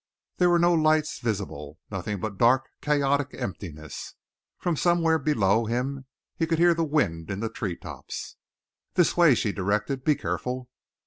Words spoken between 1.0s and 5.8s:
visible nothing but dark, chaotic emptiness. From somewhere below